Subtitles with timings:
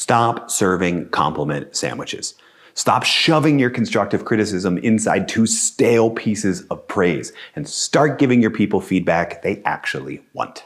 [0.00, 2.32] Stop serving compliment sandwiches.
[2.72, 8.50] Stop shoving your constructive criticism inside two stale pieces of praise and start giving your
[8.50, 10.64] people feedback they actually want.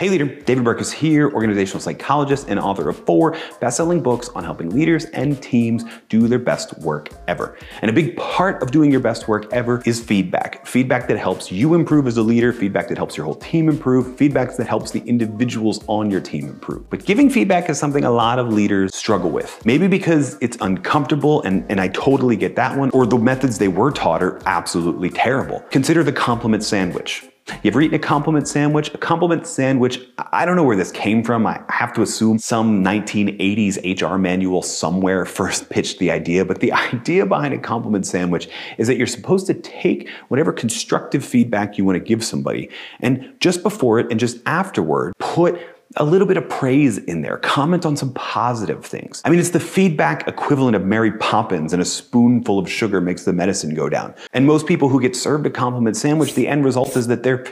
[0.00, 4.70] Hey leader, David Burkus here, organizational psychologist and author of four best-selling books on helping
[4.70, 7.58] leaders and teams do their best work ever.
[7.82, 10.66] And a big part of doing your best work ever is feedback.
[10.66, 14.16] Feedback that helps you improve as a leader, feedback that helps your whole team improve,
[14.16, 16.88] feedback that helps the individuals on your team improve.
[16.88, 19.60] But giving feedback is something a lot of leaders struggle with.
[19.66, 23.68] Maybe because it's uncomfortable, and, and I totally get that one, or the methods they
[23.68, 25.60] were taught are absolutely terrible.
[25.68, 27.26] Consider the compliment sandwich.
[27.62, 28.92] You ever eaten a compliment sandwich?
[28.94, 30.00] A compliment sandwich,
[30.32, 31.46] I don't know where this came from.
[31.46, 36.72] I have to assume some 1980s HR manual somewhere first pitched the idea, but the
[36.94, 41.84] idea behind a compliment sandwich is that you're supposed to take whatever constructive feedback you
[41.84, 42.68] want to give somebody
[43.00, 45.58] and just before it and just afterward, put
[45.96, 47.38] a little bit of praise in there.
[47.38, 49.20] Comment on some positive things.
[49.24, 53.24] I mean, it's the feedback equivalent of Mary Poppins and a spoonful of sugar makes
[53.24, 54.14] the medicine go down.
[54.32, 57.44] And most people who get served a compliment sandwich, the end result is that they're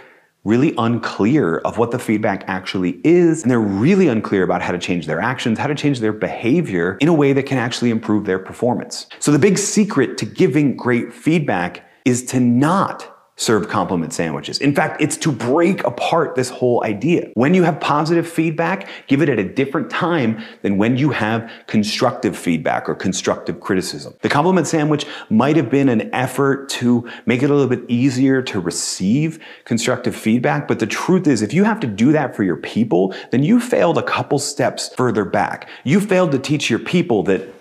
[0.44, 4.78] really unclear of what the feedback actually is, and they're really unclear about how to
[4.78, 8.24] change their actions, how to change their behavior in a way that can actually improve
[8.24, 9.08] their performance.
[9.18, 14.58] So the big secret to giving great feedback is to not serve compliment sandwiches.
[14.58, 17.30] In fact, it's to break apart this whole idea.
[17.34, 21.50] When you have positive feedback, give it at a different time than when you have
[21.66, 24.14] constructive feedback or constructive criticism.
[24.20, 28.42] The compliment sandwich might have been an effort to make it a little bit easier
[28.42, 32.42] to receive constructive feedback, but the truth is if you have to do that for
[32.42, 35.68] your people, then you failed a couple steps further back.
[35.84, 37.57] You failed to teach your people that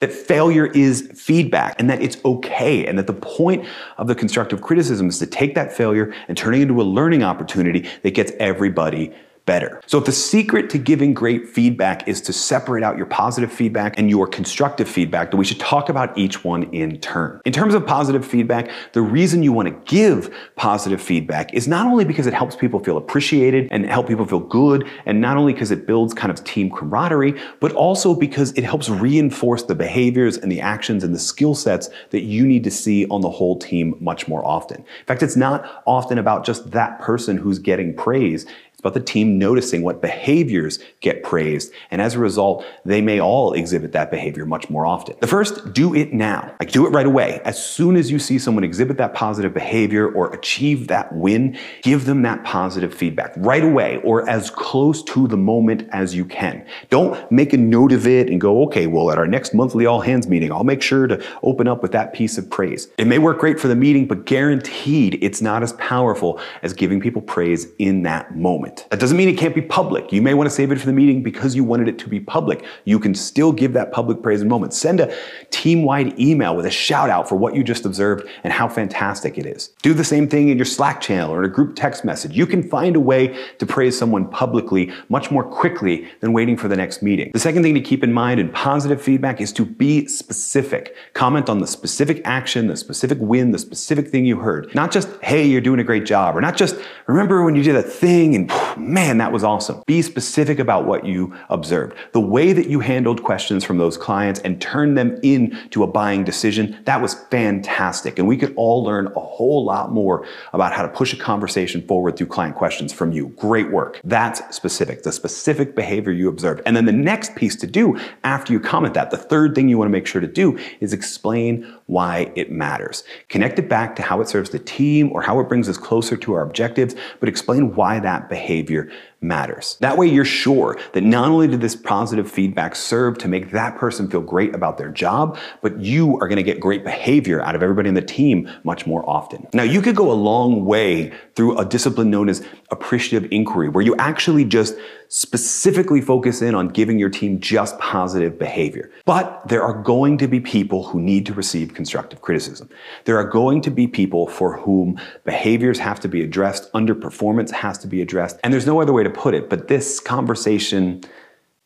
[0.00, 3.66] that failure is feedback and that it's okay and that the point
[3.98, 7.22] of the constructive criticism is to take that failure and turn it into a learning
[7.22, 9.12] opportunity that gets everybody
[9.46, 9.80] better.
[9.86, 13.98] So if the secret to giving great feedback is to separate out your positive feedback
[13.98, 17.40] and your constructive feedback, then we should talk about each one in turn.
[17.44, 21.86] In terms of positive feedback, the reason you want to give positive feedback is not
[21.86, 25.52] only because it helps people feel appreciated and help people feel good, and not only
[25.52, 30.36] because it builds kind of team camaraderie, but also because it helps reinforce the behaviors
[30.36, 33.58] and the actions and the skill sets that you need to see on the whole
[33.58, 34.78] team much more often.
[34.78, 38.46] In fact, it's not often about just that person who's getting praise
[38.82, 43.52] about the team noticing what behaviors get praised, and as a result, they may all
[43.52, 45.14] exhibit that behavior much more often.
[45.20, 46.52] The first, do it now.
[46.58, 47.40] Like do it right away.
[47.44, 52.06] As soon as you see someone exhibit that positive behavior or achieve that win, give
[52.06, 56.66] them that positive feedback right away or as close to the moment as you can.
[56.90, 60.00] Don't make a note of it and go, okay, well, at our next monthly all
[60.00, 62.88] hands meeting, I'll make sure to open up with that piece of praise.
[62.98, 67.00] It may work great for the meeting, but guaranteed it's not as powerful as giving
[67.00, 68.90] people praise in that moment moment.
[68.90, 70.12] That doesn't mean it can't be public.
[70.12, 72.20] You may want to save it for the meeting because you wanted it to be
[72.20, 72.64] public.
[72.84, 74.74] You can still give that public praise in moment.
[74.74, 75.14] Send a
[75.50, 79.46] team-wide email with a shout out for what you just observed and how fantastic it
[79.46, 79.68] is.
[79.82, 82.32] Do the same thing in your Slack channel or in a group text message.
[82.32, 86.68] You can find a way to praise someone publicly much more quickly than waiting for
[86.68, 87.30] the next meeting.
[87.32, 90.94] The second thing to keep in mind in positive feedback is to be specific.
[91.14, 94.74] Comment on the specific action, the specific win, the specific thing you heard.
[94.74, 97.74] Not just, hey, you're doing a great job, or not just, remember when you did
[97.74, 99.82] that thing and man, that was awesome.
[99.86, 101.96] Be specific about what you observed.
[102.12, 106.24] The way that you handled questions from those clients and turned them into a buying
[106.24, 108.18] decision, that was fantastic.
[108.18, 111.82] And we could all learn a whole lot more about how to push a conversation
[111.86, 113.28] forward through client questions from you.
[113.28, 114.00] Great work.
[114.04, 116.62] That's specific, the specific behavior you observed.
[116.66, 119.78] And then the next piece to do after you comment that, the third thing you
[119.78, 123.04] want to make sure to do is explain why it matters.
[123.28, 126.16] Connect it back to how it serves the team or how it brings us closer
[126.16, 128.90] to our objectives, but explain why that behavior behavior
[129.22, 129.76] matters.
[129.80, 133.76] That way you're sure that not only did this positive feedback serve to make that
[133.76, 137.62] person feel great about their job, but you are gonna get great behavior out of
[137.62, 139.46] everybody in the team much more often.
[139.52, 143.84] Now you could go a long way through a discipline known as appreciative inquiry, where
[143.84, 144.74] you actually just
[145.08, 148.90] specifically focus in on giving your team just positive behavior.
[149.04, 152.70] But there are going to be people who need to receive constructive criticism.
[153.04, 157.76] There are going to be people for whom behaviors have to be addressed, underperformance has
[157.78, 161.02] to be addressed, and there's no other way to put it, but this conversation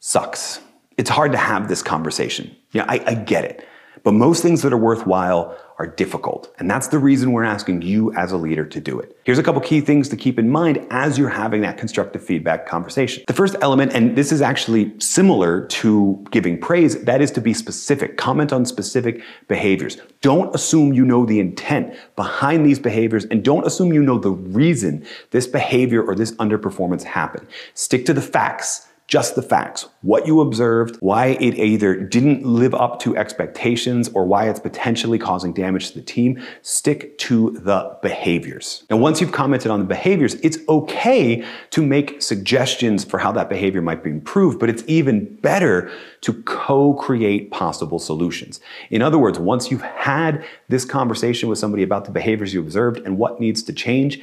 [0.01, 0.61] sucks.
[0.97, 2.55] It's hard to have this conversation.
[2.73, 3.67] Yeah, I, I get it.
[4.03, 6.53] But most things that are worthwhile are difficult.
[6.59, 9.19] And that's the reason we're asking you as a leader to do it.
[9.25, 12.67] Here's a couple key things to keep in mind as you're having that constructive feedback
[12.67, 13.25] conversation.
[13.27, 17.53] The first element, and this is actually similar to giving praise, that is to be
[17.53, 18.17] specific.
[18.17, 19.99] Comment on specific behaviors.
[20.23, 24.31] Don't assume you know the intent behind these behaviors and don't assume you know the
[24.31, 27.47] reason this behavior or this underperformance happened.
[27.75, 32.75] Stick to the facts just the facts, what you observed, why it either didn't live
[32.75, 36.43] up to expectations or why it's potentially causing damage to the team.
[36.63, 38.85] Stick to the behaviors.
[38.91, 43.49] And once you've commented on the behaviors, it's okay to make suggestions for how that
[43.49, 45.89] behavior might be improved, but it's even better
[46.23, 48.59] to co-create possible solutions.
[48.91, 52.99] In other words, once you've had this conversation with somebody about the behaviors you observed
[53.07, 54.21] and what needs to change,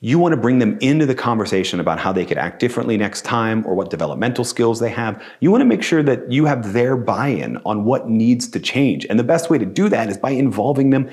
[0.00, 3.22] you want to bring them into the conversation about how they could act differently next
[3.22, 5.22] time or what developmental skills they have.
[5.40, 8.60] You want to make sure that you have their buy in on what needs to
[8.60, 9.06] change.
[9.08, 11.10] And the best way to do that is by involving them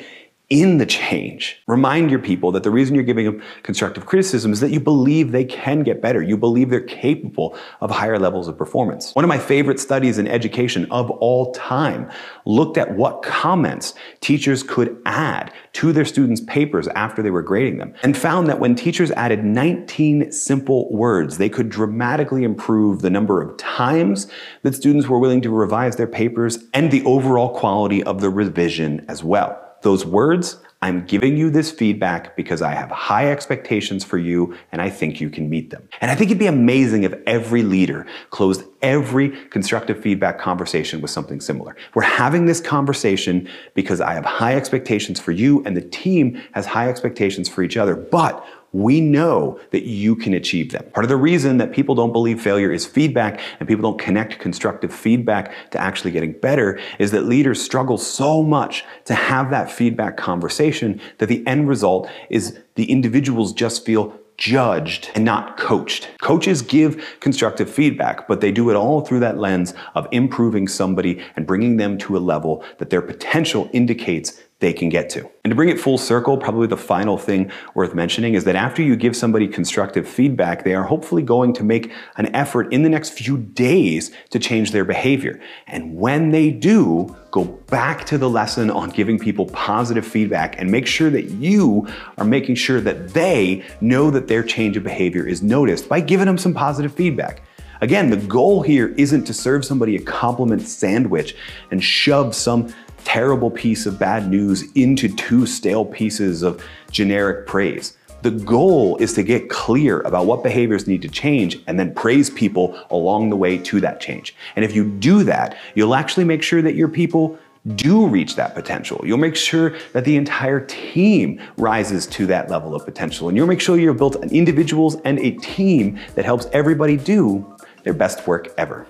[0.53, 1.59] in the change.
[1.65, 5.31] Remind your people that the reason you're giving them constructive criticism is that you believe
[5.31, 6.21] they can get better.
[6.21, 9.15] You believe they're capable of higher levels of performance.
[9.15, 12.07] One of my favorite studies in education of all time
[12.45, 17.79] looked at what comments teachers could add to their students' papers after they were grading
[17.79, 23.09] them and found that when teachers added 19 simple words, they could dramatically improve the
[23.09, 24.27] number of times
[24.61, 29.03] that students were willing to revise their papers and the overall quality of the revision
[29.07, 29.62] as well.
[29.83, 34.81] Those words, I'm giving you this feedback because I have high expectations for you and
[34.81, 35.88] I think you can meet them.
[36.01, 41.12] And I think it'd be amazing if every leader closed every constructive feedback conversation with
[41.12, 41.75] something similar.
[41.94, 46.65] We're having this conversation because I have high expectations for you and the team has
[46.65, 47.95] high expectations for each other.
[47.95, 50.83] But we know that you can achieve them.
[50.93, 54.39] Part of the reason that people don't believe failure is feedback and people don't connect
[54.39, 59.71] constructive feedback to actually getting better is that leaders struggle so much to have that
[59.71, 66.09] feedback conversation that the end result is the individuals just feel judged and not coached.
[66.21, 71.23] Coaches give constructive feedback, but they do it all through that lens of improving somebody
[71.35, 75.30] and bringing them to a level that their potential indicates they can get to.
[75.44, 78.81] And to bring it full circle, probably the final thing worth mentioning is that after
[78.81, 82.89] you give somebody constructive feedback, they are hopefully going to make an effort in the
[82.89, 85.42] next few days to change their behavior.
[85.68, 90.71] And when they do, go back to the lesson on giving people positive feedback and
[90.71, 91.86] make sure that you
[92.18, 96.25] are making sure that they know that their change of behavior is noticed by giving
[96.25, 97.42] them some positive feedback.
[97.81, 101.36] Again, the goal here isn't to serve somebody a compliment sandwich
[101.69, 102.74] and shove some
[103.05, 107.97] terrible piece of bad news into two stale pieces of generic praise.
[108.23, 112.29] The goal is to get clear about what behaviors need to change and then praise
[112.29, 114.33] people along the way to that change.
[114.55, 117.38] And if you do that, you'll actually make sure that your people
[117.75, 119.01] do reach that potential.
[119.03, 123.27] You'll make sure that the entire team rises to that level of potential.
[123.27, 127.45] And you'll make sure you've built an individuals and a team that helps everybody do
[127.83, 128.88] their best work ever.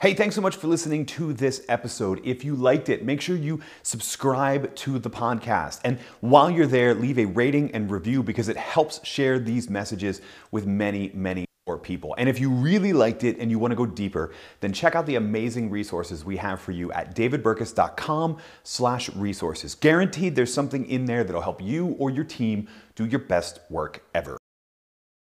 [0.00, 2.22] Hey, thanks so much for listening to this episode.
[2.24, 5.80] If you liked it, make sure you subscribe to the podcast.
[5.84, 10.22] And while you're there, leave a rating and review because it helps share these messages
[10.50, 12.14] with many, many more people.
[12.16, 15.04] And if you really liked it and you want to go deeper, then check out
[15.04, 19.74] the amazing resources we have for you at davidburkus.com slash resources.
[19.74, 24.02] Guaranteed there's something in there that'll help you or your team do your best work
[24.14, 24.39] ever.